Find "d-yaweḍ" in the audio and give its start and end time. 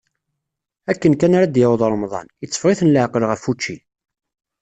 1.53-1.81